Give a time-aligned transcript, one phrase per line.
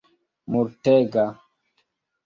[0.55, 1.25] multega